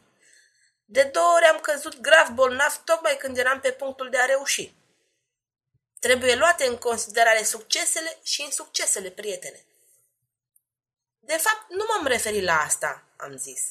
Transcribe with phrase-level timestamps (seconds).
[0.91, 4.73] De două ori am căzut grav bolnav tocmai când eram pe punctul de a reuși.
[5.99, 9.65] Trebuie luate în considerare succesele și insuccesele, prietene.
[11.19, 13.61] De fapt, nu m-am referit la asta, am zis.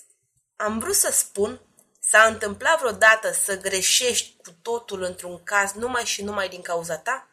[0.56, 1.60] Am vrut să spun,
[2.00, 7.28] s-a întâmplat vreodată să greșești cu totul într-un caz numai și numai din cauza ta?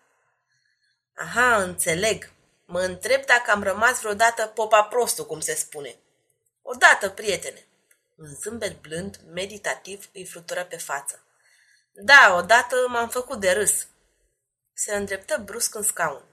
[1.15, 2.31] Aha, înțeleg.
[2.65, 5.95] Mă întreb dacă am rămas vreodată popa prostul, cum se spune.
[6.61, 7.67] Odată, prietene.
[8.15, 11.23] Un zâmbet blând, meditativ, îi flutură pe față.
[11.91, 13.87] Da, odată m-am făcut de râs.
[14.73, 16.23] Se îndreptă brusc în scaun.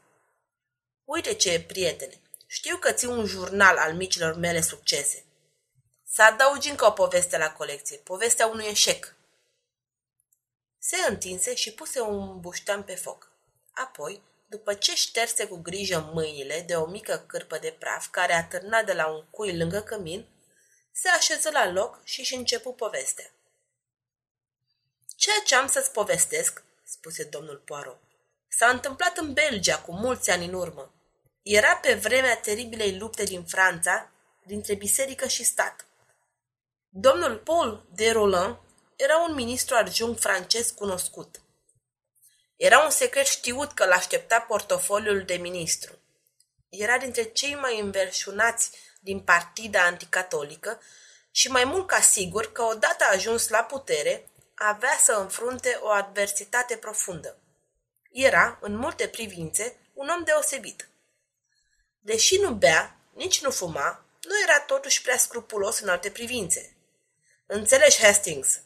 [1.05, 5.25] Uite ce, prietene, știu că ții un jurnal al micilor mele succese.
[6.05, 9.15] Să adaugi încă o poveste la colecție, povestea unui eșec.
[10.79, 13.33] Se întinse și puse un buștean pe foc.
[13.73, 18.83] Apoi, după ce șterse cu grijă mâinile de o mică cârpă de praf care atârna
[18.83, 20.27] de la un cui lângă cămin,
[20.93, 23.31] se așeză la loc și își începu povestea.
[25.17, 28.01] Ceea ce am să-ți povestesc, spuse domnul Poirot,
[28.49, 30.93] s-a întâmplat în Belgia cu mulți ani în urmă.
[31.43, 34.11] Era pe vremea teribilei lupte din Franța,
[34.47, 35.87] dintre biserică și stat.
[36.89, 38.57] Domnul Paul de Roland
[38.97, 41.41] era un ministru adjunct francez cunoscut.
[42.57, 45.99] Era un secret știut că l-aștepta portofoliul de ministru.
[46.69, 48.71] Era dintre cei mai înverșunați
[49.03, 50.81] din partida anticatolică
[51.31, 56.77] și mai mult ca sigur că odată ajuns la putere, avea să înfrunte o adversitate
[56.77, 57.37] profundă.
[58.11, 60.89] Era, în multe privințe, un om deosebit.
[62.01, 66.77] Deși nu bea, nici nu fuma, nu era totuși prea scrupulos în alte privințe.
[67.47, 68.61] Înțelegi, Hastings?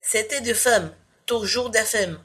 [0.00, 2.24] C'était de femme, toujours de femme.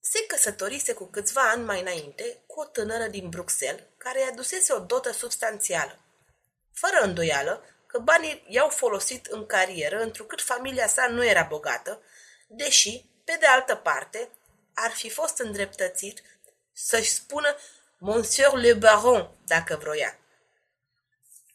[0.00, 4.72] Se căsătorise cu câțiva ani mai înainte cu o tânără din Bruxelles, care i-a dusese
[4.72, 6.01] o dotă substanțială.
[6.72, 12.02] Fără îndoială că banii i-au folosit în carieră, întrucât familia sa nu era bogată,
[12.46, 14.30] deși, pe de altă parte,
[14.74, 16.22] ar fi fost îndreptățit
[16.72, 17.56] să-și spună
[17.98, 20.18] Monsieur le Baron, dacă vroia.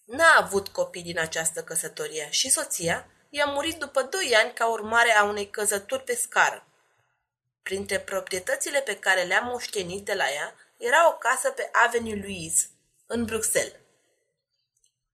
[0.05, 5.11] N-a avut copii din această căsătorie și soția i-a murit după doi ani ca urmare
[5.11, 6.67] a unei căzături pe scară.
[7.61, 12.65] Printre proprietățile pe care le-a moștenit de la ea era o casă pe Avenue Louise,
[13.05, 13.79] în Bruxelles.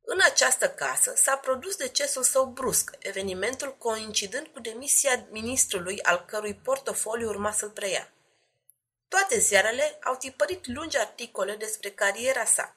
[0.06, 6.54] În această casă s-a produs decesul său brusc, evenimentul coincidând cu demisia ministrului al cărui
[6.56, 8.12] portofoliu urma să-l preia.
[9.08, 12.76] Toate ziarele au tipărit lungi articole despre cariera sa.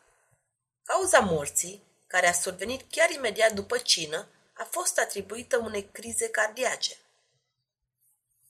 [0.82, 6.96] Cauza morții, care a survenit chiar imediat după cină, a fost atribuită unei crize cardiace.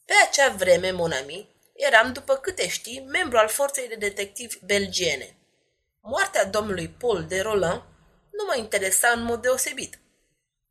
[0.04, 5.36] Pe acea vreme, Monami, eram, după câte știi, membru al forței de detectivi belgiene.
[6.00, 7.82] Moartea domnului Paul de Roland
[8.36, 9.98] nu mă interesa în mod deosebit.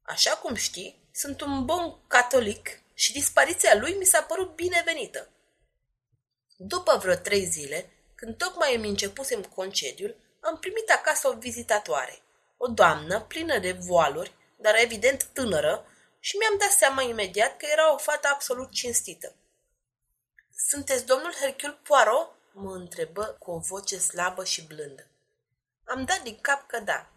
[0.01, 5.29] Așa cum știi, sunt un bun catolic și dispariția lui mi s-a părut binevenită.
[6.57, 12.21] După vreo trei zile, Când tocmai îmi începusem concediul, am primit acasă o vizitatoare,
[12.57, 15.85] o doamnă plină de voaluri, dar evident tânără,
[16.19, 19.35] și mi-am dat seama imediat că era o fată absolut cinstită.
[20.67, 25.07] Sunteți domnul Hercule Poirot?" mă întrebă cu o voce slabă și blândă.
[25.83, 27.09] Am dat din cap că da.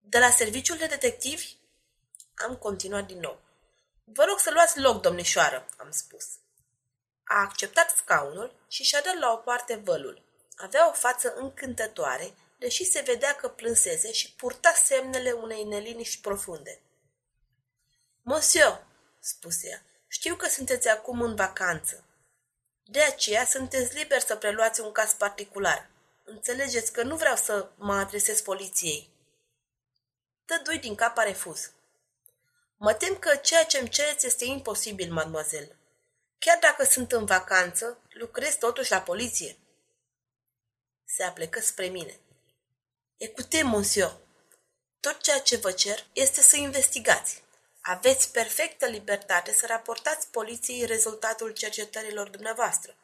[0.00, 1.56] De la serviciul de detectivi?
[2.34, 3.40] Am continuat din nou.
[4.04, 6.26] Vă rog să luați loc, domnișoară, am spus.
[7.24, 10.22] A acceptat scaunul și și-a dat la o parte vălul.
[10.56, 16.80] Avea o față încântătoare, deși se vedea că plânseze și purta semnele unei neliniști profunde.
[18.22, 18.86] Monsieur,
[19.20, 22.04] spuse ea, știu că sunteți acum în vacanță.
[22.84, 25.90] De aceea sunteți liber să preluați un caz particular.
[26.24, 29.10] Înțelegeți că nu vreau să mă adresez poliției.
[30.48, 31.70] Tădui din cap a refuz.
[32.76, 35.76] Mă tem că ceea ce îmi cereți este imposibil, mademoiselle.
[36.38, 39.56] Chiar dacă sunt în vacanță, lucrez totuși la poliție.
[41.04, 42.18] Se aplecă spre mine.
[43.16, 44.16] Ecute, monsieur,
[45.00, 47.42] tot ceea ce vă cer este să investigați.
[47.80, 52.94] Aveți perfectă libertate să raportați poliției rezultatul cercetărilor dumneavoastră.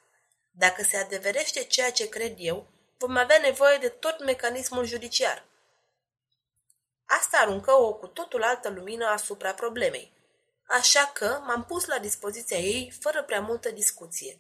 [0.51, 2.67] Dacă se adeverește ceea ce cred eu,
[2.99, 5.45] vom avea nevoie de tot mecanismul judiciar.
[7.45, 10.13] Asta aruncă o cu totul altă lumină asupra problemei.
[10.67, 14.39] Așa că m-am pus la dispoziția ei fără prea multă discuție.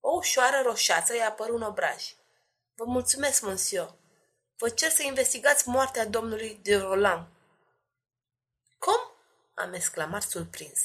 [0.00, 2.04] O ușoară roșață i-a apărut în obraj.
[2.74, 3.94] Vă mulțumesc, monsieur.
[4.56, 7.26] Vă cer să investigați moartea domnului de Roland.
[8.78, 9.12] Cum?
[9.54, 10.80] am exclamat surprins.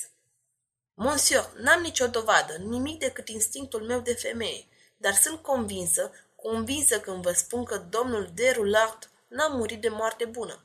[0.94, 4.68] Monsieur, n-am nicio dovadă, nimic decât instinctul meu de femeie,
[4.98, 10.25] dar sunt convinsă, convinsă când vă spun că domnul de Roulard n-a murit de moarte
[10.25, 10.64] bună.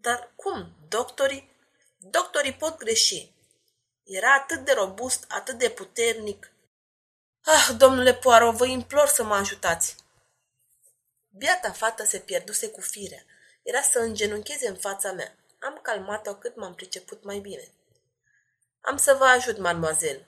[0.00, 0.72] Dar cum?
[0.88, 1.56] Doctorii?
[1.98, 3.32] Doctorii pot greși.
[4.04, 6.50] Era atât de robust, atât de puternic.
[7.44, 9.96] Ah, domnule Poirot, vă implor să mă ajutați.
[11.28, 13.24] Biata fată se pierduse cu firea.
[13.62, 15.34] Era să îngenuncheze în fața mea.
[15.58, 17.68] Am calmat-o cât m-am priceput mai bine.
[18.80, 20.26] Am să vă ajut, mademoiselle.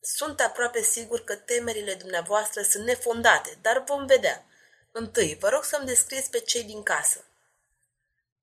[0.00, 4.44] Sunt aproape sigur că temerile dumneavoastră sunt nefondate, dar vom vedea.
[4.92, 7.24] Întâi, vă rog să-mi descrieți pe cei din casă.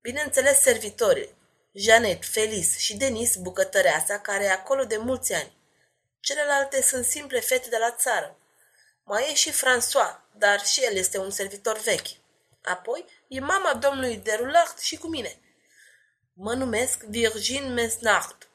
[0.01, 1.35] Bineînțeles, servitorii,
[1.73, 5.57] Janet, Felice și Denis, bucătăreasa, care e acolo de mulți ani.
[6.19, 8.37] Celelalte sunt simple fete de la țară.
[9.03, 12.07] Mai e și François, dar și el este un servitor vechi.
[12.63, 15.39] Apoi e mama domnului Derulard și cu mine.
[16.33, 18.49] Mă numesc Virgin Mesnard.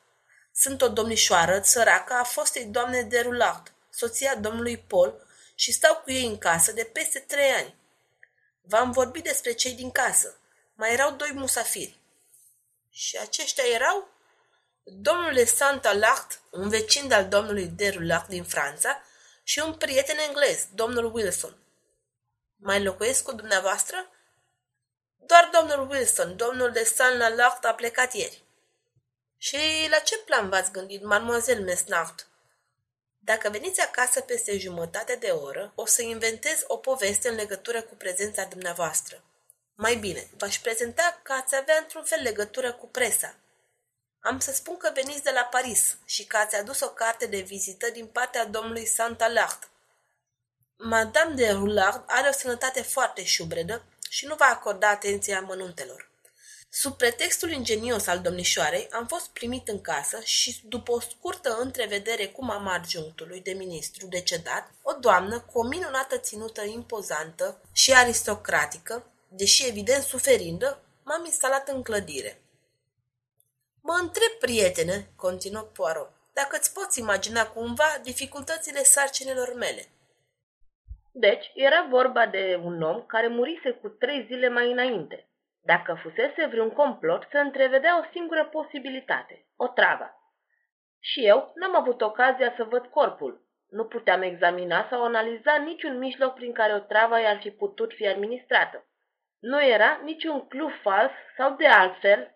[0.54, 6.26] Sunt o domnișoară săracă a fostei doamne Derulard, soția domnului Paul, și stau cu ei
[6.26, 7.74] în casă de peste trei ani.
[8.60, 10.40] V-am vorbit despre cei din casă.
[10.76, 12.00] Mai erau doi musafiri.
[12.90, 14.08] Și aceștia erau
[14.82, 19.02] domnul de Santa Lart, un vecin al domnului Derulard din Franța,
[19.42, 21.56] și un prieten englez, domnul Wilson.
[22.56, 24.10] Mai locuiesc cu dumneavoastră?
[25.16, 28.42] Doar domnul Wilson, domnul de Santa Lart a plecat ieri.
[29.36, 29.56] Și
[29.90, 32.26] la ce plan v-ați gândit, mademoiselle Mesnard?
[33.18, 37.94] Dacă veniți acasă peste jumătate de oră, o să inventez o poveste în legătură cu
[37.94, 39.22] prezența dumneavoastră.
[39.78, 43.34] Mai bine, v-aș prezenta că ați avea într-un fel legătură cu presa.
[44.20, 47.40] Am să spun că veniți de la Paris și că ați adus o carte de
[47.40, 49.68] vizită din partea domnului Saint-Alard.
[50.76, 56.10] Madame de Roulard are o sănătate foarte șubredă și nu va acorda atenția mănuntelor.
[56.70, 62.26] Sub pretextul ingenios al domnișoarei, am fost primit în casă și, după o scurtă întrevedere
[62.26, 69.10] cu mama adjunctului de ministru decedat, o doamnă cu o minunată ținută impozantă și aristocratică,
[69.36, 72.40] deși evident suferindă, m-am instalat în clădire.
[73.82, 79.84] Mă întreb, prietene, continuă Poirot, dacă îți poți imagina cumva dificultățile sarcinilor mele.
[81.12, 85.28] Deci, era vorba de un om care murise cu trei zile mai înainte.
[85.62, 90.08] Dacă fusese vreun complot, se întrevedea o singură posibilitate, o travă.
[91.00, 93.44] Și eu n-am avut ocazia să văd corpul.
[93.70, 98.06] Nu puteam examina sau analiza niciun mijloc prin care o travă i-ar fi putut fi
[98.06, 98.86] administrată.
[99.38, 102.34] Nu era niciun clu fals sau de altfel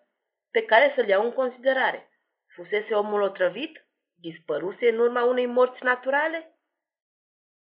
[0.51, 2.09] pe care să-l iau în considerare.
[2.47, 3.85] Fusese omul otrăvit?
[4.15, 6.55] Dispăruse în urma unei morți naturale?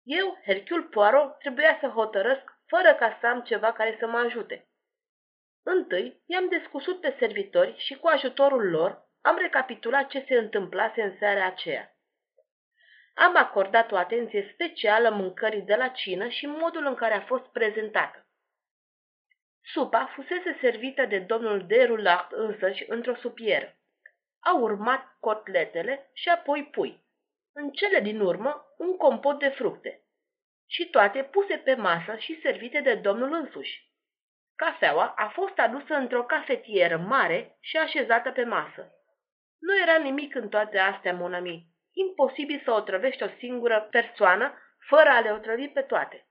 [0.04, 4.68] Eu, Hercule Poirot, trebuia să hotărăsc fără ca să am ceva care să mă ajute.
[5.64, 11.18] Întâi i-am descusut pe servitori și cu ajutorul lor am recapitulat ce se întâmplase în
[11.18, 11.96] seara aceea.
[13.14, 17.44] Am acordat o atenție specială mâncării de la cină și modul în care a fost
[17.44, 18.23] prezentată.
[19.66, 23.76] Supa fusese servită de domnul de Rulard însăși într-o supieră.
[24.40, 27.04] Au urmat cotletele și apoi pui.
[27.54, 29.98] În cele din urmă, un compot de fructe.
[30.68, 33.92] și toate puse pe masă și servite de domnul însuși.
[34.56, 38.92] Cafeaua a fost adusă într-o cafetieră mare și așezată pe masă.
[39.60, 41.68] Nu era nimic în toate astea, monami.
[41.92, 44.54] Imposibil să otrăvești o singură persoană
[44.88, 46.28] fără a le otrăvi pe toate.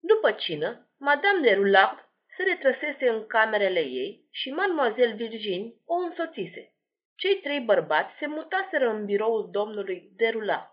[0.00, 2.03] După cină, Madame de Roulard
[2.36, 6.72] se retrăsese în camerele ei și Mademoiselle Virginie o însoțise.
[7.16, 10.70] Cei trei bărbați se mutaseră în biroul domnului de Roulard.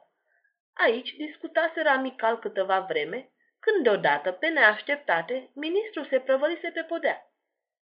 [0.73, 7.25] Aici discutaseră amical câteva vreme, când deodată, pe neașteptate, ministrul se prăvălise pe podea.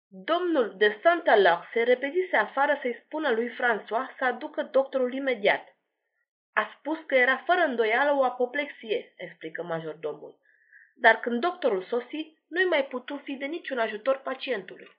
[0.09, 5.75] Domnul de Saint-Alard se repezise afară să-i spună lui François să aducă doctorul imediat.
[6.53, 10.39] A spus că era fără îndoială o apoplexie, explică majordomul.
[10.95, 14.91] Dar când doctorul sosi, nu-i mai putu fi de niciun ajutor pacientului.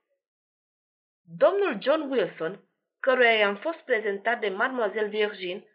[1.36, 2.68] Domnul John Wilson,
[3.00, 5.66] căruia i-am fost prezentat de Mademoiselle Virgin,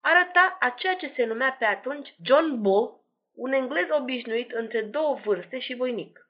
[0.00, 3.00] arăta a ceea ce se numea pe atunci John Bull,
[3.32, 6.20] un englez obișnuit între două vârste și voinic.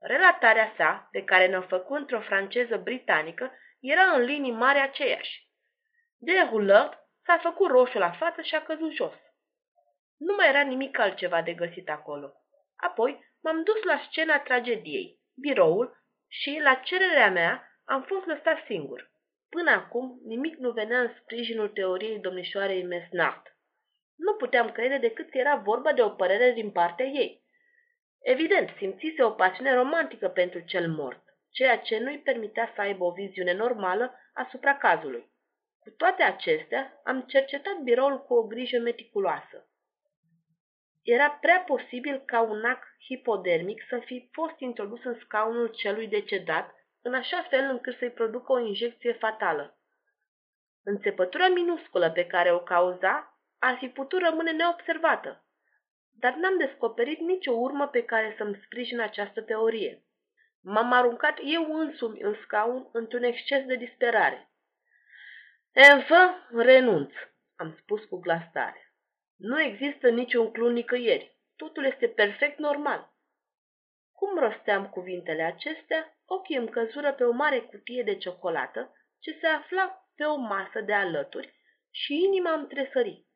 [0.00, 5.48] Relatarea sa, pe care ne-o făcut într-o franceză britanică, era în linii mari aceeași.
[6.16, 6.92] De Roulard
[7.24, 9.14] s-a făcut roșu la față și a căzut jos.
[10.16, 12.32] Nu mai era nimic altceva de găsit acolo.
[12.76, 19.10] Apoi m-am dus la scena tragediei, biroul, și, la cererea mea, am fost lăsat singur.
[19.48, 23.42] Până acum, nimic nu venea în sprijinul teoriei domnișoarei Mesnard.
[24.16, 27.42] Nu puteam crede decât că era vorba de o părere din partea ei.
[28.22, 33.12] Evident, simțise o pasiune romantică pentru cel mort, ceea ce nu-i permitea să aibă o
[33.12, 35.30] viziune normală asupra cazului.
[35.78, 39.68] Cu toate acestea, am cercetat biroul cu o grijă meticuloasă.
[41.10, 46.74] Era prea posibil ca un ac hipodermic să fi fost introdus în scaunul celui decedat,
[47.02, 49.78] în așa fel încât să-i producă o injecție fatală.
[50.82, 55.44] Înțepătura minusculă pe care o cauza ar fi putut rămâne neobservată,
[56.10, 60.02] dar n-am descoperit nicio urmă pe care să-mi sprijin această teorie.
[60.60, 64.50] M-am aruncat eu însumi în scaun într-un exces de disperare.
[65.72, 67.12] Enfin, renunț,
[67.56, 68.87] am spus cu glas tare.
[69.38, 71.36] Nu există niciun clun nicăieri.
[71.56, 73.12] Totul este perfect normal.
[74.12, 79.46] Cum rosteam cuvintele acestea, ochii îmi căzură pe o mare cutie de ciocolată ce se
[79.46, 81.54] afla pe o masă de alături
[81.90, 83.26] și inima îmi tresări.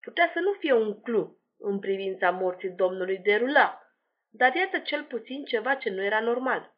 [0.00, 3.82] Putea să nu fie un clu în privința morții domnului de Rula,
[4.28, 6.76] dar iată cel puțin ceva ce nu era normal.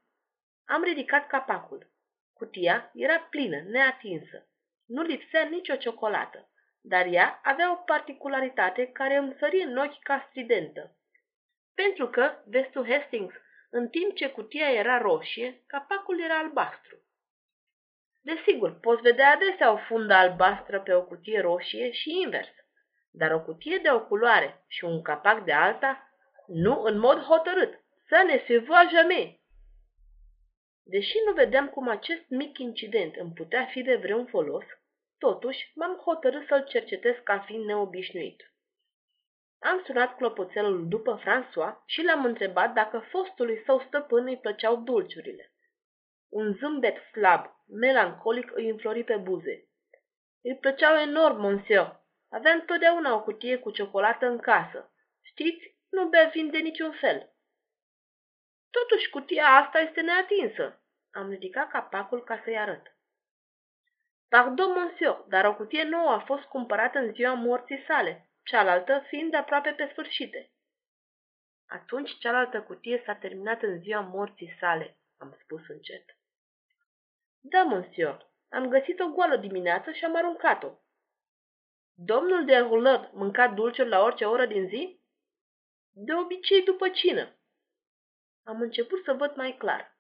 [0.64, 1.90] Am ridicat capacul.
[2.32, 4.48] Cutia era plină, neatinsă.
[4.86, 6.50] Nu lipsea nicio ciocolată
[6.80, 10.96] dar ea avea o particularitate care îmi sări în ochi ca stridentă.
[11.74, 13.34] Pentru că, vezi tu, Hastings,
[13.70, 16.98] în timp ce cutia era roșie, capacul era albastru.
[18.22, 22.54] Desigur, poți vedea adesea o fundă albastră pe o cutie roșie și invers,
[23.10, 26.10] dar o cutie de o culoare și un capac de alta,
[26.46, 27.80] nu în mod hotărât.
[28.08, 29.38] Să ne se voa jamais.
[30.82, 34.64] Deși nu vedeam cum acest mic incident îmi putea fi de vreun folos,
[35.26, 38.54] Totuși, m-am hotărât să-l cercetez ca fiind neobișnuit.
[39.58, 45.52] Am sunat clopoțelul după François și l-am întrebat dacă fostului său stăpân îi plăceau dulciurile.
[46.28, 49.68] Un zâmbet slab, melancolic îi înflori pe buze.
[50.42, 52.00] Îi plăceau enorm, monsieur.
[52.30, 54.92] Avea întotdeauna o cutie cu ciocolată în casă.
[55.22, 57.32] Știți, nu bea vin de niciun fel.
[58.70, 60.82] Totuși, cutia asta este neatinsă.
[61.10, 62.94] Am ridicat capacul ca să-i arăt.
[64.30, 69.34] Pardon, monsieur, dar o cutie nouă a fost cumpărată în ziua morții sale, cealaltă fiind
[69.34, 70.52] aproape pe sfârșite.
[71.66, 76.04] Atunci cealaltă cutie s-a terminat în ziua morții sale, am spus încet.
[77.40, 80.78] Da, monsieur, am găsit o goală dimineață și am aruncat-o.
[81.94, 85.00] Domnul de Roulard mânca dulciuri la orice oră din zi?
[85.90, 87.36] De obicei după cină.
[88.44, 89.96] Am început să văd mai clar.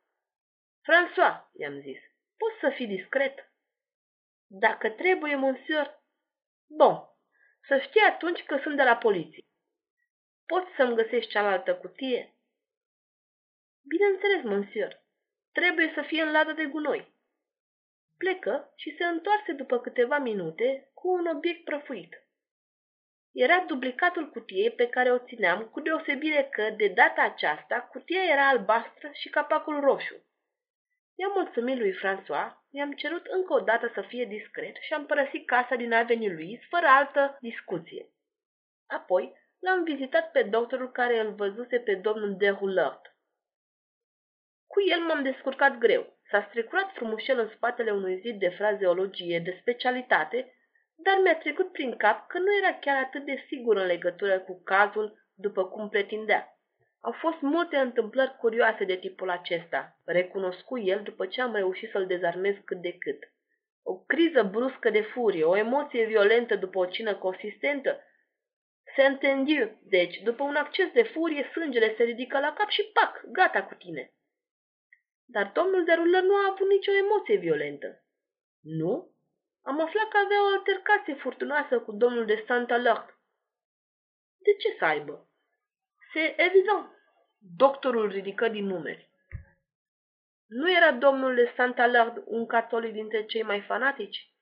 [0.80, 1.98] François, i-am zis,
[2.36, 3.49] poți să fii discret?
[4.52, 6.00] Dacă trebuie, monsieur...
[6.66, 6.96] Bun,
[7.68, 9.44] să știi atunci că sunt de la poliție.
[10.46, 12.34] Poți să-mi găsești cealaltă cutie?
[13.88, 15.02] Bineînțeles, monsieur.
[15.52, 17.14] Trebuie să fie în ladă de gunoi.
[18.18, 22.14] Plecă și se întoarse după câteva minute cu un obiect prăfuit.
[23.32, 28.48] Era duplicatul cutiei pe care o țineam, cu deosebire că, de data aceasta, cutia era
[28.48, 30.29] albastră și capacul roșu.
[31.20, 35.46] I-am mulțumit lui François, i-am cerut încă o dată să fie discret și am părăsit
[35.46, 38.06] casa din Avenue Louise fără altă discuție.
[38.86, 43.00] Apoi l-am vizitat pe doctorul care îl văzuse pe domnul de Roulard.
[44.66, 46.18] Cu el m-am descurcat greu.
[46.30, 50.54] S-a strecurat frumușel în spatele unui zid de frazeologie de specialitate,
[50.94, 54.62] dar mi-a trecut prin cap că nu era chiar atât de sigur în legătură cu
[54.62, 56.59] cazul după cum pretindea.
[57.00, 62.06] Au fost multe întâmplări curioase de tipul acesta, recunoscu el după ce am reușit să-l
[62.06, 63.32] dezarmez cât de cât.
[63.82, 68.00] O criză bruscă de furie, o emoție violentă după o cină consistentă.
[68.94, 73.24] Se întendiu, deci, după un acces de furie, sângele se ridică la cap și pac,
[73.24, 74.12] gata cu tine.
[75.24, 78.04] Dar domnul de rulă nu a avut nicio emoție violentă.
[78.60, 79.14] Nu?
[79.62, 83.18] Am aflat că avea o altercație furtunoasă cu domnul de Santa Lart.
[84.38, 85.29] De ce să aibă?
[86.12, 86.90] Se evident.
[87.56, 89.10] Doctorul ridică din numeri.
[90.46, 94.32] Nu era domnul de Santa Lard un catolic dintre cei mai fanatici?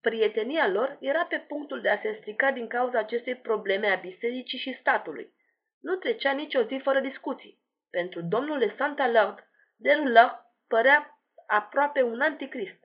[0.00, 4.58] Prietenia lor era pe punctul de a se strica din cauza acestei probleme a bisericii
[4.58, 5.34] și statului.
[5.80, 7.62] Nu trecea nicio zi fără discuții.
[7.90, 10.34] Pentru domnul de Santa Lard, Derulard
[10.68, 12.80] părea aproape un anticrist.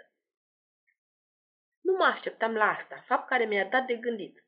[1.81, 4.43] Nu mă așteptam la asta, fapt care mi-a dat de gândit.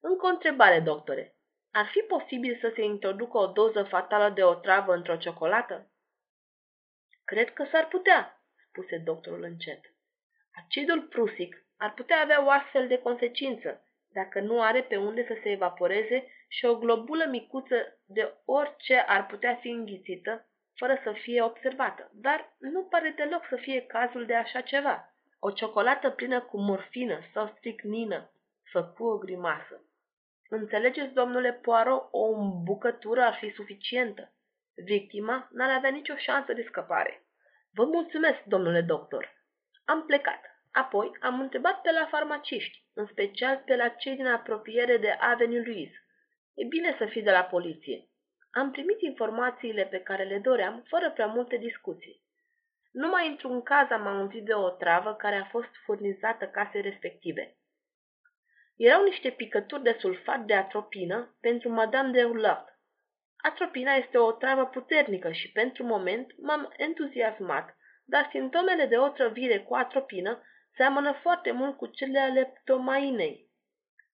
[0.00, 1.36] Încă o întrebare, doctore.
[1.76, 5.90] Ar fi posibil să se introducă o doză fatală de otravă într-o ciocolată?
[7.24, 9.80] Cred că s-ar putea, spuse doctorul încet.
[10.52, 15.36] Acidul prusic ar putea avea o astfel de consecință, dacă nu are pe unde să
[15.42, 21.42] se evaporeze și o globulă micuță de orice ar putea fi înghițită, fără să fie
[21.42, 22.10] observată.
[22.12, 25.14] Dar nu pare deloc să fie cazul de așa ceva.
[25.38, 28.30] O ciocolată plină cu morfină sau stricnină
[28.72, 29.84] făcu o grimasă.
[30.60, 34.32] Înțelegeți, domnule Poirot, o bucătură ar fi suficientă.
[34.74, 37.22] Victima n-ar avea nicio șansă de scăpare.
[37.72, 39.34] Vă mulțumesc, domnule doctor.
[39.84, 40.40] Am plecat.
[40.72, 45.62] Apoi am întrebat pe la farmaciști, în special pe la cei din apropiere de Avenue
[45.66, 46.04] Louise.
[46.54, 48.08] E bine să fii de la poliție.
[48.50, 52.22] Am primit informațiile pe care le doream, fără prea multe discuții.
[52.90, 57.56] Numai într-un caz am auzit de o travă care a fost furnizată casei respective.
[58.76, 62.78] Erau niște picături de sulfat de atropină pentru Madame de Hulard.
[63.36, 69.74] Atropina este o travă puternică și pentru moment m-am entuziasmat, dar simptomele de otrăvire cu
[69.74, 70.42] atropină
[70.76, 73.50] seamănă foarte mult cu cele ale ptomainei,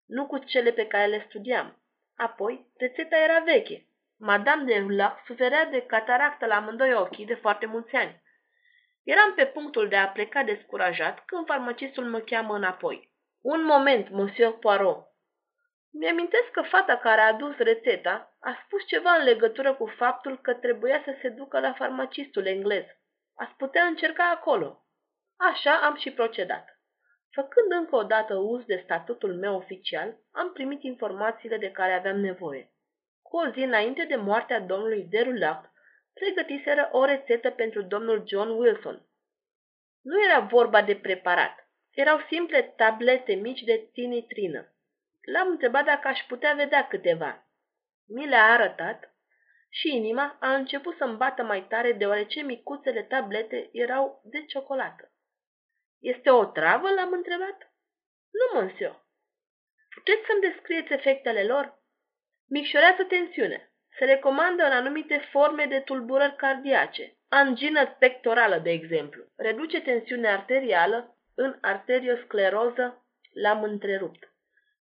[0.05, 1.81] nu cu cele pe care le studiam.
[2.15, 3.85] Apoi, rețeta era veche.
[4.17, 8.21] Madame de Hulard suferea de cataractă la amândoi ochii de foarte mulți ani.
[9.03, 13.10] Eram pe punctul de a pleca descurajat când farmacistul mă cheamă înapoi.
[13.43, 15.07] Un moment, monsieur Poirot.
[15.91, 20.53] Mi-amintesc că fata care a adus rețeta a spus ceva în legătură cu faptul că
[20.53, 22.83] trebuia să se ducă la farmacistul englez.
[23.35, 24.85] Ați putea încerca acolo.
[25.37, 26.79] Așa am și procedat.
[27.31, 32.19] Făcând încă o dată uz de statutul meu oficial, am primit informațiile de care aveam
[32.19, 32.71] nevoie.
[33.21, 35.71] Cu o zi înainte de moartea domnului Derulac,
[36.13, 39.05] pregătiseră o rețetă pentru domnul John Wilson.
[40.01, 41.60] Nu era vorba de preparat,
[41.93, 44.75] erau simple tablete mici de tinitrină.
[45.21, 47.47] L-am întrebat dacă aș putea vedea câteva.
[48.07, 49.15] Mi le-a arătat
[49.69, 55.11] și inima a început să-mi bată mai tare deoarece micuțele tablete erau de ciocolată.
[55.99, 57.73] Este o travă?" l-am întrebat.
[58.31, 59.05] Nu, monsieur.
[59.93, 61.79] Puteți să-mi descrieți efectele lor?
[62.49, 63.71] Micșorează tensiune.
[63.97, 67.15] Se recomandă în anumite forme de tulburări cardiace.
[67.29, 69.23] Angină pectorală, de exemplu.
[69.35, 74.33] Reduce tensiunea arterială, în arterioscleroză l-am întrerupt.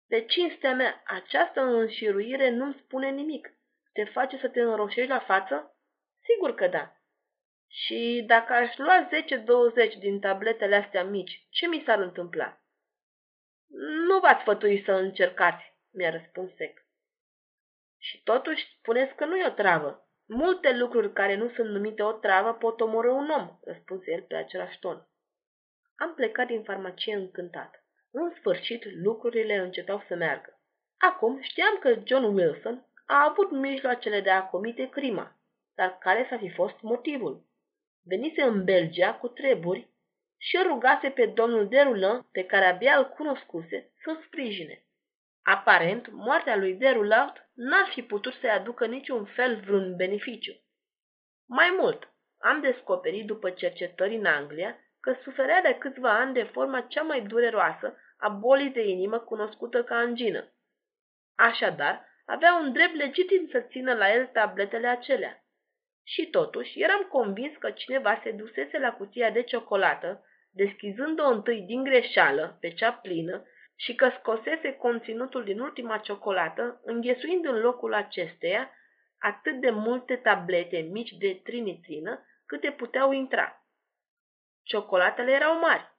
[0.07, 3.49] Pe cinstea mea, această înșiruire nu-mi spune nimic.
[3.93, 5.77] Te face să te înroșești la față?
[6.23, 6.95] Sigur că da.
[7.67, 9.09] Și dacă aș lua
[9.95, 12.59] 10-20 din tabletele astea mici, ce mi s-ar întâmpla?
[14.07, 16.85] Nu v-ați sfătui să încercați, mi-a răspuns sec.
[17.97, 20.09] Și totuși spuneți că nu e o travă.
[20.25, 24.35] Multe lucruri care nu sunt numite o travă pot omorâ un om, răspunse el pe
[24.35, 25.07] același ton.
[25.97, 27.83] Am plecat din farmacie încântat.
[28.11, 30.59] În sfârșit, lucrurile încetau să meargă.
[30.97, 35.39] Acum știam că John Wilson a avut mijloacele de a comite crima,
[35.75, 37.45] dar care să fi fost motivul?
[38.03, 39.89] Venise în Belgia cu treburi
[40.37, 44.85] și rugase pe domnul Derulan, pe care abia îl cunoscuse, să sprijine.
[45.43, 50.53] Aparent, moartea lui Derulard n-ar fi putut să-i aducă niciun fel vreun beneficiu.
[51.45, 56.81] Mai mult, am descoperit după cercetări în Anglia că suferea de câțiva ani de forma
[56.81, 60.53] cea mai dureroasă a bolii de inimă cunoscută ca angină.
[61.35, 65.43] Așadar, avea un drept legitim să țină la el tabletele acelea.
[66.03, 71.83] Și totuși, eram convins că cineva se dusese la cutia de ciocolată, deschizând-o întâi din
[71.83, 78.71] greșeală, pe cea plină, și că scosese conținutul din ultima ciocolată, înghesuind în locul acesteia
[79.19, 83.64] atât de multe tablete mici de trinitrină câte puteau intra.
[84.65, 85.93] Ciocolatele erau mari.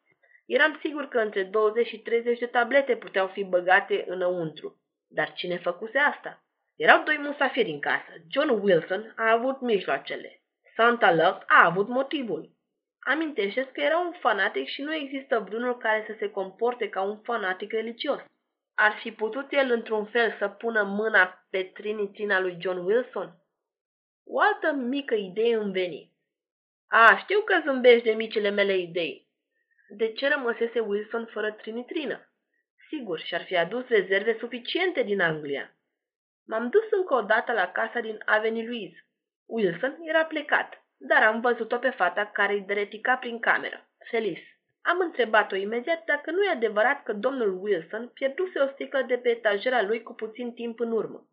[0.47, 4.81] Eram sigur că între 20 și 30 de tablete puteau fi băgate înăuntru.
[5.09, 6.45] Dar cine făcuse asta?
[6.77, 8.13] Erau doi musafiri în casă.
[8.31, 10.41] John Wilson a avut mijloacele.
[10.75, 12.55] Santa Lux a avut motivul.
[12.99, 17.21] amintește că era un fanatic și nu există vreunul care să se comporte ca un
[17.23, 18.21] fanatic religios.
[18.75, 23.37] Ar fi putut el într-un fel să pună mâna pe trinitina lui John Wilson?
[24.25, 26.16] O altă mică idee îmi veni.
[26.89, 29.29] A, știu că zâmbești de micile mele idei.
[29.89, 32.31] De ce rămăsese Wilson fără trinitrină?
[32.89, 35.77] Sigur, și-ar fi adus rezerve suficiente din Anglia.
[36.47, 39.07] M-am dus încă o dată la casa din Avenue Louise.
[39.47, 44.57] Wilson era plecat, dar am văzut-o pe fata care îi dretica prin cameră, Felice.
[44.83, 49.29] Am întrebat-o imediat dacă nu e adevărat că domnul Wilson pierduse o sticlă de pe
[49.29, 51.29] etajera lui cu puțin timp în urmă.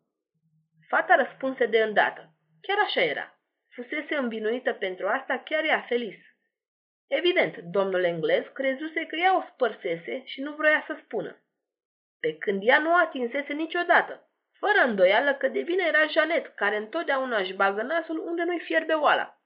[0.88, 2.34] Fata răspunse de îndată.
[2.60, 3.33] Chiar așa era.
[3.74, 6.36] Fusese învinuită pentru asta chiar ea, Felice.
[7.06, 11.42] Evident, domnul englez crezuse că ea o spărsese și nu vroia să spună.
[12.20, 17.36] Pe când ea nu atinsese niciodată, fără îndoială că de vină era Janet, care întotdeauna
[17.36, 19.38] își bagă nasul unde nu-i fierbe oala.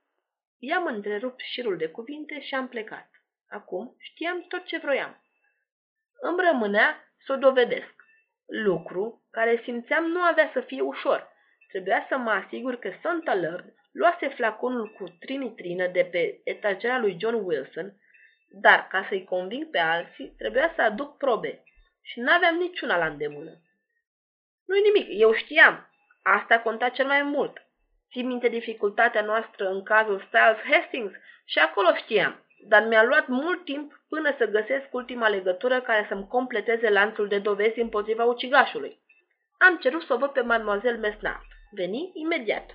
[0.58, 3.10] I-am întrerupt șirul de cuvinte și am plecat.
[3.48, 5.22] Acum știam tot ce vroiam.
[6.20, 7.94] Îmi rămânea să o dovedesc.
[8.46, 11.32] Lucru care simțeam nu avea să fie ușor.
[11.68, 17.16] Trebuia să mă asigur că Santa Lord luase flaconul cu trinitrină de pe etagera lui
[17.20, 17.92] John Wilson,
[18.50, 21.62] dar ca să-i conving pe alții, trebuia să aduc probe
[22.02, 23.52] și n-aveam niciuna la îndemână.
[24.66, 25.90] Nu-i nimic, eu știam.
[26.22, 27.66] Asta conta cel mai mult.
[28.10, 31.12] Ții minte dificultatea noastră în cazul Styles Hastings?
[31.44, 36.26] Și acolo știam, dar mi-a luat mult timp până să găsesc ultima legătură care să-mi
[36.26, 38.98] completeze lanțul de dovezi împotriva ucigașului.
[39.58, 41.46] Am cerut să o văd pe Mademoiselle Mesnard.
[41.70, 42.70] Veni imediat.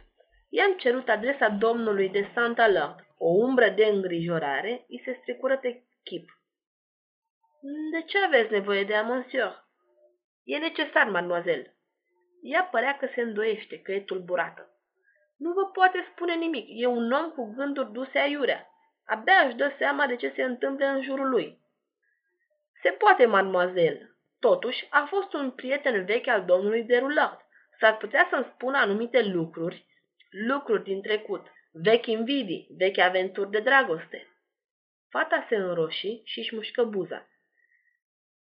[0.55, 3.05] I-am cerut adresa domnului de Santa Lord.
[3.17, 6.29] O umbră de îngrijorare îi se strecură pe chip.
[7.91, 9.65] De ce aveți nevoie de ea, monsieur?
[10.43, 11.75] E necesar, mademoiselle.
[12.41, 14.69] Ea părea că se îndoiește, că e tulburată.
[15.37, 16.65] Nu vă poate spune nimic.
[16.69, 18.67] E un om cu gânduri duse aiurea.
[19.05, 21.59] Abia își dă seama de ce se întâmplă în jurul lui.
[22.81, 24.15] Se poate, mademoiselle.
[24.39, 27.39] Totuși, a fost un prieten vechi al domnului de Roulard.
[27.79, 29.85] S-ar putea să-mi spună anumite lucruri,
[30.33, 34.27] lucruri din trecut, vechi invidii, vechi aventuri de dragoste.
[35.09, 37.27] Fata se înroși și își mușcă buza.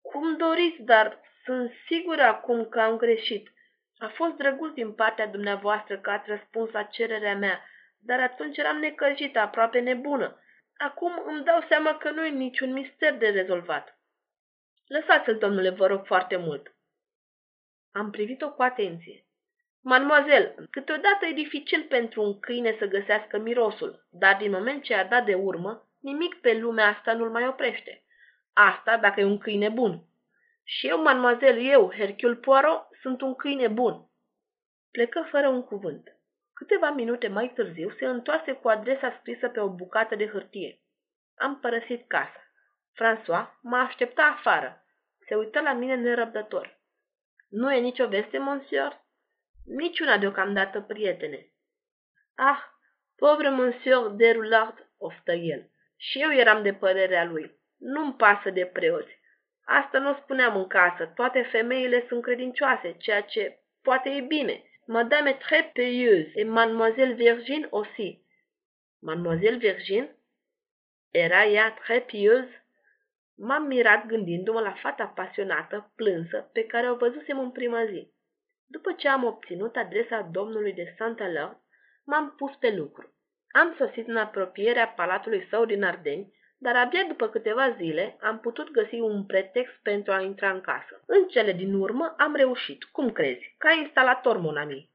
[0.01, 3.51] Cum doriți, dar sunt sigură acum că am greșit.
[3.97, 7.65] A fost drăguț din partea dumneavoastră că ați răspuns la cererea mea,
[7.97, 10.39] dar atunci eram necăjită, aproape nebună.
[10.77, 13.99] Acum îmi dau seama că nu e niciun mister de rezolvat.
[14.87, 16.75] Lăsați-l, domnule, vă rog foarte mult.
[17.91, 19.25] Am privit-o cu atenție.
[19.81, 25.05] Mademoiselle, câteodată e dificil pentru un câine să găsească mirosul, dar din moment ce a
[25.05, 28.03] dat de urmă, nimic pe lumea asta nu-l mai oprește.
[28.53, 30.03] Asta dacă e un câine bun.
[30.63, 34.09] Și eu, mademoiselle, eu, Hercule Poirot, sunt un câine bun.
[34.91, 36.15] Plecă fără un cuvânt.
[36.53, 40.79] Câteva minute mai târziu se întoarse cu adresa scrisă pe o bucată de hârtie.
[41.35, 42.43] Am părăsit casa.
[42.93, 44.85] François mă aștepta afară.
[45.27, 46.79] Se uită la mine nerăbdător.
[47.49, 49.07] Nu e nicio veste, monsieur?
[49.69, 51.51] Niciuna deocamdată, prietene.
[52.35, 52.59] Ah,
[53.15, 55.69] povră monsieur de Roulard, oftă el.
[55.97, 57.59] Și eu eram de părerea lui.
[57.77, 59.19] Nu-mi pasă de preoți.
[59.65, 61.05] Asta nu spuneam în casă.
[61.05, 64.63] Toate femeile sunt credincioase, ceea ce poate e bine.
[64.85, 68.25] Madame est très pieuse et mademoiselle Virgin aussi.
[69.01, 70.15] Mademoiselle Virgin?
[71.11, 72.65] Era ea très pieuse?
[73.35, 78.17] M-am mirat gândindu-mă la fata pasionată, plânsă, pe care o văzusem în prima zi.
[78.71, 81.57] După ce am obținut adresa domnului de Saint-Alor,
[82.05, 83.13] m-am pus pe lucru.
[83.51, 88.71] Am sosit în apropierea palatului său din Ardeni, dar abia după câteva zile am putut
[88.71, 91.03] găsi un pretext pentru a intra în casă.
[91.05, 94.89] În cele din urmă am reușit, cum crezi, ca instalator, monami.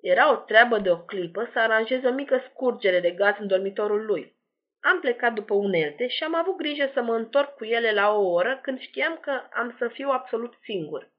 [0.00, 4.04] Era o treabă de o clipă să aranjez o mică scurgere de gaz în dormitorul
[4.04, 4.36] lui.
[4.80, 8.30] Am plecat după unelte și am avut grijă să mă întorc cu ele la o
[8.30, 11.14] oră când știam că am să fiu absolut singur.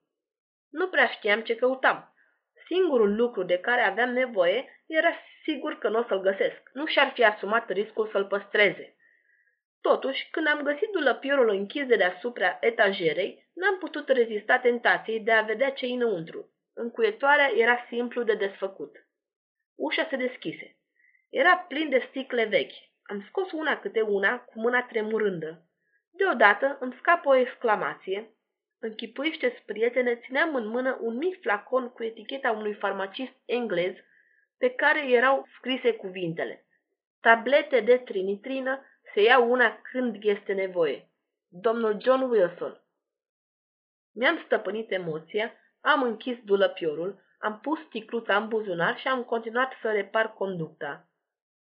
[0.80, 2.14] Nu prea știam ce căutam.
[2.66, 5.14] Singurul lucru de care aveam nevoie era
[5.44, 6.70] sigur că nu o să-l găsesc.
[6.74, 8.96] Nu și-ar fi asumat riscul să-l păstreze.
[9.82, 15.42] Totuși, când am găsit dulăpiorul închis de deasupra etajerei, n-am putut rezista tentației de a
[15.42, 16.52] vedea ce înăuntru.
[16.74, 18.96] Încuietoarea era simplu de desfăcut.
[19.76, 20.78] Ușa se deschise.
[21.30, 22.78] Era plin de sticle vechi.
[23.04, 25.62] Am scos una câte una, cu mâna tremurândă.
[26.12, 28.32] Deodată îmi scapă o exclamație.
[28.80, 33.96] Închipuiește-ți, prietene, țineam în mână un mic flacon cu eticheta unui farmacist englez
[34.58, 36.66] pe care erau scrise cuvintele.
[37.20, 41.10] Tablete de trinitrină se ia una când este nevoie.
[41.48, 42.82] Domnul John Wilson.
[44.14, 49.92] Mi-am stăpânit emoția, am închis dulăpiorul, am pus sticluța în buzunar și am continuat să
[49.92, 51.08] repar conducta.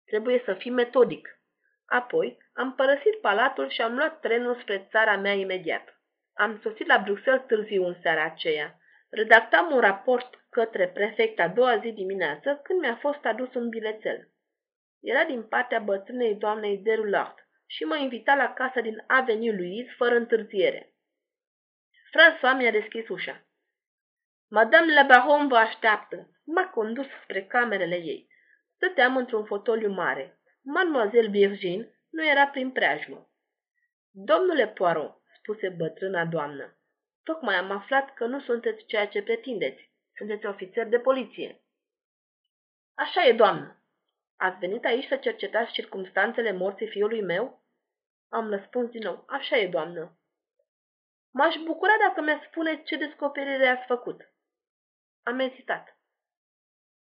[0.06, 1.40] Trebuie să fii metodic.
[1.86, 6.01] Apoi am părăsit palatul și am luat trenul spre țara mea imediat.
[6.34, 8.80] Am sosit la Bruxelles târziu în seara aceea.
[9.10, 14.30] Redactam un raport către prefect a doua zi dimineață când mi-a fost adus un bilețel.
[15.00, 20.16] Era din partea bătrânei doamnei Derulart și mă invita la casa din Avenue Louise fără
[20.16, 20.94] întârziere.
[22.12, 23.46] François mi-a deschis ușa.
[24.50, 26.30] Madame la Baron vă așteaptă.
[26.46, 28.28] M-a condus spre camerele ei.
[28.76, 30.40] Stăteam într-un fotoliu mare.
[30.64, 33.30] Mademoiselle Virgin nu era prin preajmă.
[34.12, 35.21] Domnule Poirot,
[35.52, 36.78] spuse bătrâna doamnă,
[37.24, 39.90] tocmai am aflat că nu sunteți ceea ce pretindeți.
[40.16, 41.62] Sunteți ofițer de poliție.
[42.98, 43.84] Așa e, doamnă.
[44.38, 47.64] Ați venit aici să cercetați circumstanțele morții fiului meu?
[48.30, 49.24] Am răspuns din nou.
[49.28, 50.20] Așa e, doamnă.
[51.34, 54.34] M-aș bucura dacă mi-ați spune ce descoperire ați făcut.
[55.24, 55.98] Am ezitat.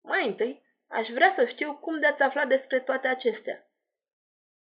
[0.03, 3.67] Mai întâi, aș vrea să știu cum de-ați aflat despre toate acestea.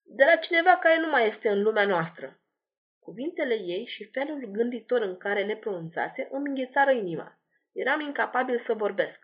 [0.03, 2.37] De la cineva care nu mai este în lumea noastră.
[3.03, 7.37] Cuvintele ei și felul gânditor în care le pronunțase îmi înghețară inima.
[7.71, 9.19] Eram incapabil să vorbesc.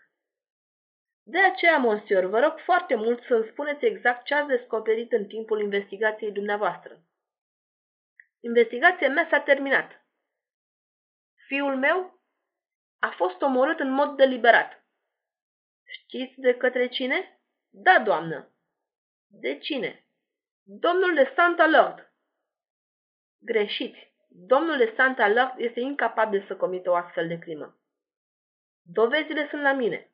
[1.24, 5.62] De aceea, monsieur, vă rog foarte mult să-mi spuneți exact ce ați descoperit în timpul
[5.62, 7.04] investigației dumneavoastră.
[8.40, 10.06] Investigația mea s-a terminat.
[11.48, 12.22] Fiul meu
[13.00, 14.84] a fost omorât în mod deliberat.
[15.86, 17.42] Știți de către cine?
[17.70, 18.52] Da, doamnă.
[19.28, 20.06] De cine?
[20.64, 22.09] Domnul de Santa Lord.
[23.42, 24.14] Greșiți.
[24.28, 27.78] Domnul de Santa Lord este incapabil să comită o astfel de crimă.
[28.82, 30.12] Dovezile sunt la mine.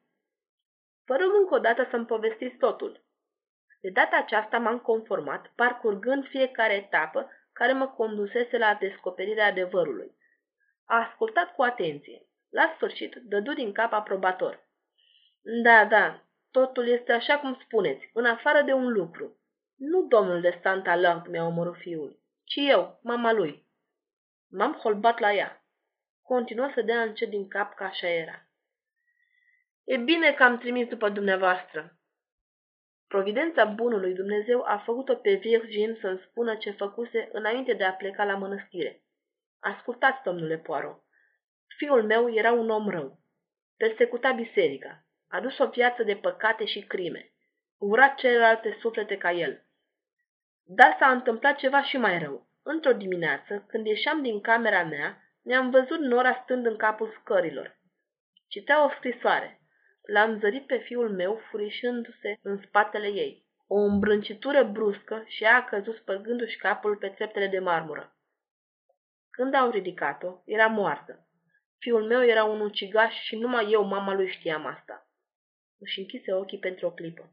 [1.05, 3.03] Vă rog încă o dată să-mi povestiți totul.
[3.81, 10.15] De data aceasta m-am conformat, parcurgând fiecare etapă care mă condusese la descoperirea adevărului.
[10.85, 12.21] A ascultat cu atenție.
[12.49, 14.67] La sfârșit, dădu din cap aprobator.
[15.41, 19.39] Da, da, totul este așa cum spuneți, în afară de un lucru.
[19.75, 23.65] Nu domnul de Santa Lang mi-a omorât fiul, ci eu, mama lui.
[24.49, 25.65] M-am holbat la ea.
[26.21, 28.47] Continuă să dea încet din cap că așa era.
[29.84, 31.99] E bine că am trimis după dumneavoastră.
[33.08, 38.23] Providența bunului Dumnezeu a făcut-o pe Virgin să-mi spună ce făcuse înainte de a pleca
[38.23, 39.03] la mănăstire.
[39.60, 41.03] Ascultați, domnule Poirot.
[41.77, 43.19] Fiul meu era un om rău.
[43.77, 45.05] Persecuta biserica.
[45.27, 47.31] A dus o viață de păcate și crime.
[47.77, 49.64] Ura celelalte suflete ca el.
[50.67, 52.47] Dar s-a întâmplat ceva și mai rău.
[52.63, 57.80] Într-o dimineață, când ieșeam din camera mea, ne-am văzut Nora stând în capul scărilor.
[58.47, 59.60] Citea o scrisoare.
[60.13, 63.45] L-am zărit pe fiul meu furișându-se în spatele ei.
[63.67, 68.15] O îmbrâncitură bruscă și ea a căzut spărgându-și capul pe treptele de marmură.
[69.30, 71.28] Când au ridicat-o, era moartă.
[71.78, 75.10] Fiul meu era un ucigaș și numai eu, mama lui, știam asta.
[75.80, 77.32] Își închise ochii pentru o clipă.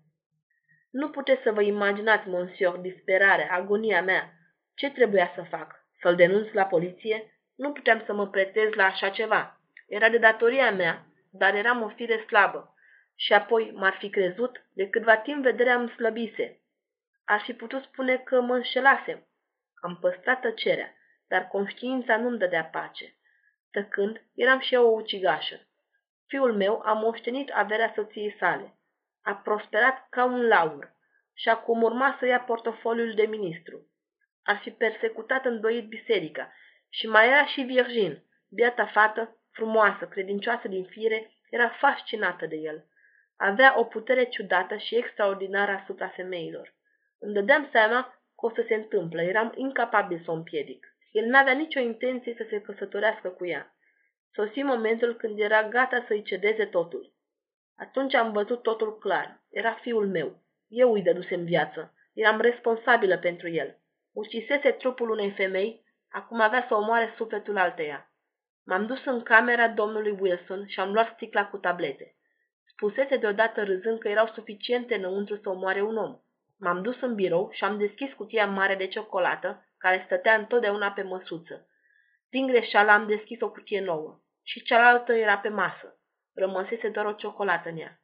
[0.93, 4.33] Nu puteți să vă imaginați, monsieur, disperarea, agonia mea.
[4.75, 5.85] Ce trebuia să fac?
[6.01, 7.41] Să-l denunț la poliție?
[7.57, 9.61] Nu puteam să mă pretez la așa ceva.
[9.89, 12.75] Era de datoria mea, dar eram o fire slabă.
[13.15, 16.61] Și apoi m-ar fi crezut, de câtva timp vederea îmi slăbise.
[17.25, 19.27] Ar fi putut spune că mă înșelasem.
[19.81, 20.95] Am păstrat tăcerea,
[21.29, 23.15] dar conștiința nu-mi dădea pace.
[23.71, 25.67] Tăcând, eram și eu o ucigașă.
[26.27, 28.77] Fiul meu a moștenit averea soției sale.
[29.23, 30.95] A prosperat ca un laur
[31.35, 33.87] și acum urma să ia portofoliul de ministru.
[34.43, 36.53] Ar fi persecutat îndoit biserica
[36.89, 42.85] și mai era și Virgin, biata fată, frumoasă, credincioasă din fire, era fascinată de el.
[43.37, 46.75] Avea o putere ciudată și extraordinară asupra femeilor.
[47.19, 48.03] Îmi dădeam seama
[48.37, 50.87] că o să se întâmplă, eram incapabil să o împiedic.
[51.11, 53.75] El n-avea nicio intenție să se căsătorească cu ea.
[54.33, 57.12] Sosi momentul când era gata să-i cedeze totul.
[57.83, 59.41] Atunci am văzut totul clar.
[59.51, 60.43] Era fiul meu.
[60.69, 61.95] Eu îi dădusem viață.
[62.13, 63.79] Eram responsabilă pentru el.
[64.13, 68.11] Ucisese trupul unei femei, acum avea să omoare sufletul alteia.
[68.65, 72.15] M-am dus în camera domnului Wilson și am luat sticla cu tablete.
[72.65, 76.19] Spusese deodată râzând că erau suficiente înăuntru să omoare un om.
[76.59, 81.03] M-am dus în birou și am deschis cutia mare de ciocolată, care stătea întotdeauna pe
[81.03, 81.67] măsuță.
[82.31, 85.97] Din greșeală am deschis o cutie nouă și cealaltă era pe masă.
[86.35, 88.01] Rămăsese doar o ciocolată în ea.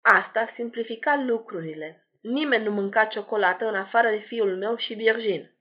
[0.00, 2.08] Asta simplifica lucrurile.
[2.20, 5.54] Nimeni nu mânca ciocolată în afară de fiul meu și Virgin.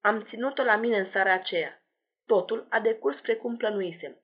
[0.00, 1.82] Am ținut-o la mine în seara aceea.
[2.26, 4.22] Totul a decurs precum plănuisem.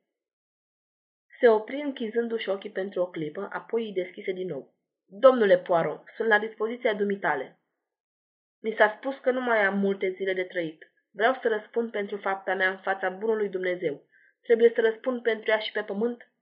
[1.39, 4.75] Se opri închizându-și ochii pentru o clipă, apoi îi deschise din nou.
[5.07, 7.59] Domnule Poirot, sunt la dispoziția dumitale.
[8.63, 10.93] Mi s-a spus că nu mai am multe zile de trăit.
[11.11, 14.03] Vreau să răspund pentru fapta mea în fața bunului Dumnezeu.
[14.43, 16.33] Trebuie să răspund pentru ea și pe pământ?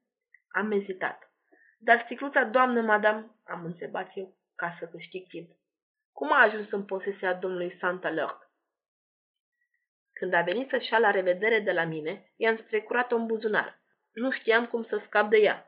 [0.52, 1.32] Am ezitat.
[1.78, 5.50] Dar sticluța, doamnă, madam, am întrebat eu, ca să câștig timp.
[6.12, 8.50] Cum a ajuns în posesia domnului Santa Lord?
[10.12, 13.82] Când a venit să-și la revedere de la mine, i-am strecurat-o în buzunar.
[14.12, 15.66] Nu știam cum să scap de ea.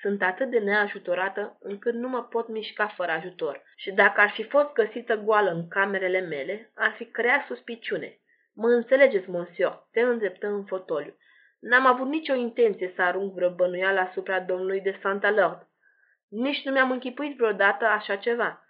[0.00, 3.62] Sunt atât de neajutorată încât nu mă pot mișca fără ajutor.
[3.76, 8.18] Și dacă ar fi fost găsită goală în camerele mele, ar fi creat suspiciune.
[8.52, 11.16] Mă înțelegeți, monsieur, te îndreptă în fotoliu.
[11.68, 15.68] N-am avut nicio intenție să arunc vreo bănuială asupra domnului de Santa Lord.
[16.28, 18.66] Nici nu mi-am închipuit vreodată așa ceva.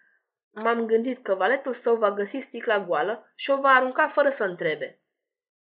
[0.53, 4.45] M-am gândit că valetul său va găsi sticla goală și o va arunca fără să
[4.45, 5.01] întrebe.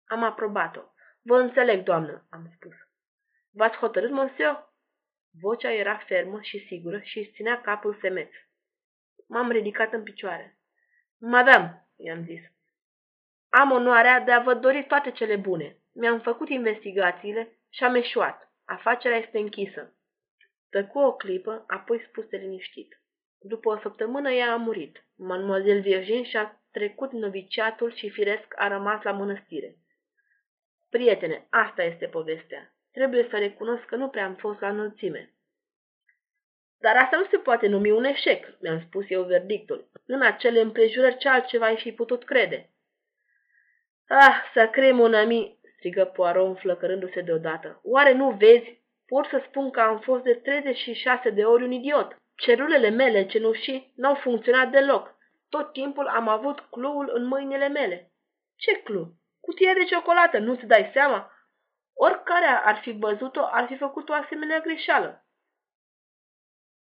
[0.06, 0.82] Am aprobat-o.
[1.22, 2.74] Vă înțeleg, doamnă, am spus.
[3.52, 4.70] V-ați hotărât, monsieur?
[5.42, 8.30] Vocea era fermă și sigură și își ținea capul semeț.
[9.28, 10.60] M-am ridicat în picioare.
[11.18, 12.42] Madame, i-am zis,
[13.50, 15.76] am onoarea de a vă dori toate cele bune.
[15.94, 18.52] Mi-am făcut investigațiile și am eșuat.
[18.66, 19.96] Afacerea este închisă.
[20.70, 23.02] Tăcu o clipă, apoi spuse liniștit.
[23.40, 25.06] După o săptămână ea a murit.
[25.16, 29.76] Mademoiselle Virgin și-a trecut noviciatul și firesc a rămas la mănăstire.
[30.90, 32.74] Prietene, asta este povestea.
[32.92, 35.34] Trebuie să recunosc că nu prea am fost la înălțime.
[36.80, 39.90] Dar asta nu se poate numi un eșec, mi-am spus eu verdictul.
[40.06, 42.70] În acele împrejurări ce altceva ai fi putut crede?
[44.08, 47.80] Ah, să crem un ami, strigă Poirot înflăcărându-se deodată.
[47.84, 48.82] Oare nu vezi?
[49.08, 52.16] Pot să spun că am fost de 36 de ori un idiot.
[52.36, 55.16] Celulele mele cenușii n-au funcționat deloc.
[55.50, 58.12] Tot timpul am avut cluul în mâinile mele.
[58.56, 59.14] Ce clu?
[59.40, 61.32] Cutie de ciocolată, nu-ți dai seama?
[61.94, 65.26] Oricare ar fi văzut-o, ar fi făcut o asemenea greșeală.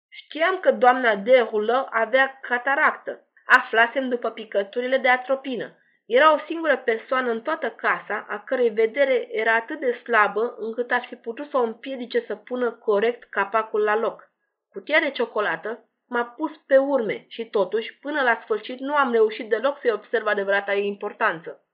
[0.08, 3.26] Știam că doamna de Rulă avea cataractă.
[3.46, 5.76] Aflasem după picăturile de atropină.
[6.08, 10.90] Era o singură persoană în toată casa, a cărei vedere era atât de slabă încât
[10.90, 14.30] ar fi putut să o împiedice să pună corect capacul la loc.
[14.68, 19.48] Cutia de ciocolată m-a pus pe urme și totuși, până la sfârșit, nu am reușit
[19.48, 21.66] deloc să-i observ adevărata ei importanță.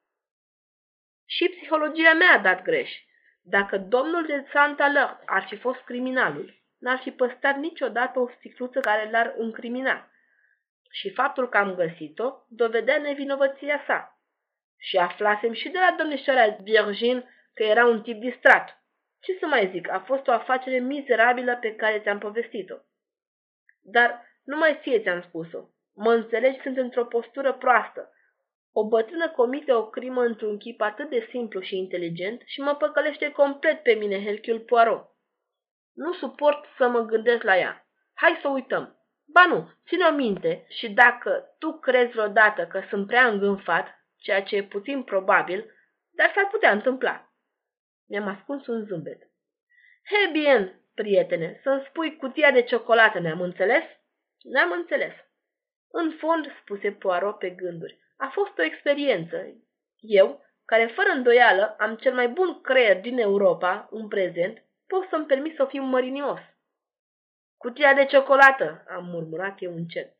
[1.27, 2.91] Și psihologia mea a dat greș.
[3.43, 8.81] Dacă domnul de Santa Lăr ar fi fost criminalul, n-ar fi păstrat niciodată o sticluță
[8.81, 10.09] care l-ar încrimina.
[10.91, 14.14] Și faptul că am găsit-o dovedea nevinovăția sa.
[14.85, 18.85] Și aflasem și de la domnișoara Virgin că era un tip distrat.
[19.21, 22.77] Ce să mai zic, a fost o afacere mizerabilă pe care ți-am povestit-o.
[23.81, 25.69] Dar numai ție ți-am spus-o.
[25.95, 28.15] Mă înțelegi, sunt într-o postură proastă
[28.77, 33.31] o bătrână comite o crimă într-un chip atât de simplu și inteligent și mă păcălește
[33.31, 35.09] complet pe mine Hercule Poirot.
[35.93, 37.87] Nu suport să mă gândesc la ea.
[38.15, 38.99] Hai să uităm.
[39.27, 44.57] Ba nu, ține-o minte și dacă tu crezi vreodată că sunt prea îngânfat, ceea ce
[44.57, 45.75] e puțin probabil,
[46.11, 47.33] dar s-ar putea întâmpla.
[48.09, 49.23] Mi-am ascuns un zâmbet.
[50.11, 53.85] He, bien, prietene, să-mi spui cutia de ciocolată, ne-am înțeles?
[54.43, 55.13] Ne-am înțeles.
[55.91, 59.37] În fond, spuse Poirot pe gânduri, a fost o experiență.
[60.01, 65.27] Eu, care fără îndoială am cel mai bun creier din Europa în prezent, pot să-mi
[65.27, 66.41] permit să fiu mărinios.
[67.57, 70.17] Cutia de ciocolată, am murmurat eu încet.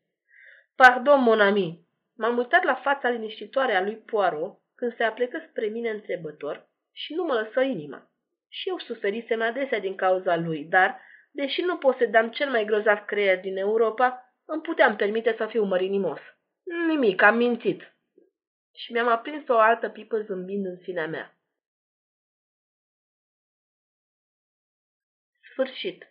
[0.75, 1.84] Pardon, mon ami.
[2.17, 7.13] M-am uitat la fața liniștitoare a lui Poirot când se aplecă spre mine întrebător și
[7.13, 8.09] nu mă lăsă inima.
[8.49, 11.01] Și eu suferisem adesea din cauza lui, dar,
[11.31, 16.19] deși nu posedam cel mai grozav creier din Europa, îmi puteam permite să fiu mărinimos.
[16.87, 17.95] Nimic, am mințit.
[18.73, 21.37] Și mi-am aprins o altă pipă zâmbind în sinea mea.
[25.51, 26.07] Sfârșit.